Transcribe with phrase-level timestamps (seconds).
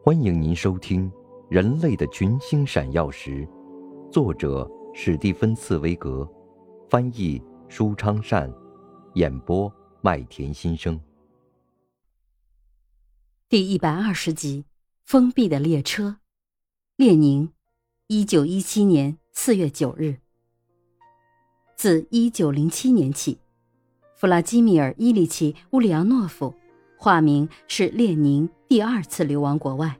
[0.00, 1.10] 欢迎您收听
[1.50, 3.46] 《人类的群星闪耀时》，
[4.10, 6.26] 作者史蒂芬·茨威格，
[6.88, 8.50] 翻译舒昌善，
[9.14, 10.98] 演播麦田心声。
[13.48, 14.64] 第一百二十集：
[15.04, 16.18] 封闭的列车。
[16.96, 17.52] 列宁，
[18.06, 20.20] 一九一七年四月九日。
[21.76, 23.38] 自一九零七年起，
[24.14, 26.54] 弗拉基米尔·伊里奇·乌里扬诺夫。
[27.00, 29.96] 化名是列宁，第二次流亡国外，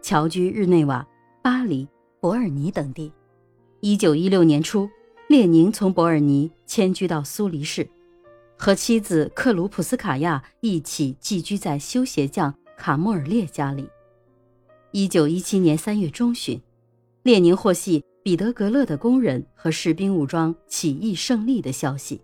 [0.00, 1.06] 侨居日内瓦、
[1.42, 1.86] 巴黎、
[2.18, 3.12] 伯尔尼等地。
[3.80, 4.88] 一九一六年初，
[5.28, 7.86] 列宁从伯尔尼迁居到苏黎世，
[8.56, 13.86] 和妻子克鲁普斯卡娅一起寄居在修鞋匠卡莫尔列家里。
[14.92, 16.58] 一九一七年三月中旬，
[17.22, 22.22] 列宁获悉彼得格勒的工人和士兵武装起义胜利的消息，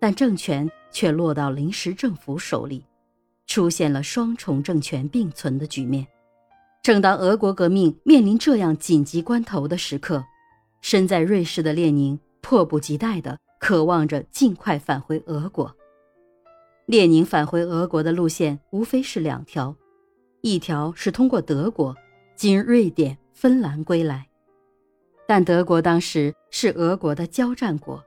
[0.00, 2.82] 但政权却落到临时政府手里。
[3.52, 6.06] 出现了双重政权并存的局面。
[6.82, 10.24] 正当俄国革命面临这样紧急关头的时刻，
[10.80, 15.76] 身在瑞士的列宁迫不及待地渴望着尽快返回俄国。
[16.86, 19.76] 列宁返回俄国的路线无非是两条：
[20.40, 21.94] 一条是通过德国，
[22.34, 24.28] 经瑞典、芬兰归来，
[25.28, 28.02] 但德国当时是俄国的交战国；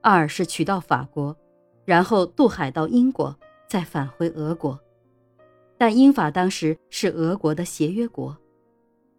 [0.00, 1.36] 二是取到法国，
[1.84, 3.38] 然后渡海到英国。
[3.68, 4.78] 再返回俄国，
[5.76, 8.36] 但英法当时是俄国的协约国。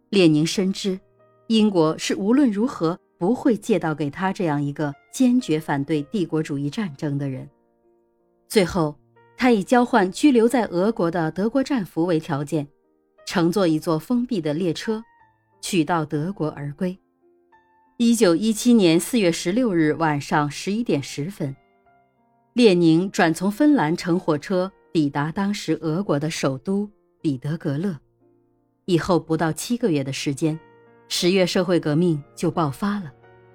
[0.10, 1.00] 列宁深知，
[1.48, 7.50] 英国是无论如何不会借道给他这样一个坚决反对帝国主义战争的人。
[8.48, 8.98] 最后，
[9.36, 12.68] 他以交换居留在俄国的德国战俘为条件，
[13.26, 15.04] 乘坐一座封闭的列车，
[15.62, 16.98] 取道德国而归。
[17.98, 21.56] 一九一七年四月十六日晚上十一点十分。
[22.56, 26.89] 列宁转从芬兰乘火车抵达当时俄国的首都
[27.22, 28.00] 彼得格勒，
[28.86, 30.58] 以后不到七个月的时间，
[31.09, 33.12] 十月社会革命就爆发了。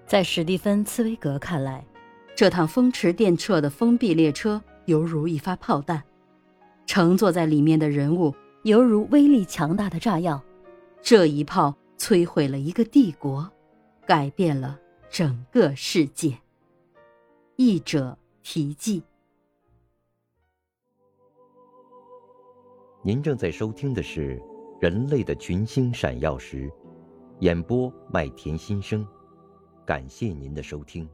[0.07, 1.83] 在史蒂芬·茨威格看来，
[2.37, 6.05] 这趟风驰电掣的封闭列车犹如一发炮弹，
[6.85, 10.39] 乘坐在里面的人物犹如威力强大的炸药，
[11.01, 13.51] 这一炮摧毁了一个帝国，
[14.07, 16.37] 改变了整个世界。
[17.57, 18.15] 译者。
[18.43, 19.03] 题记。
[23.03, 24.39] 您正在收听的是
[24.81, 26.69] 《人类的群星闪耀时》，
[27.41, 29.07] 演播麦田心声，
[29.87, 31.09] 感谢您的收听。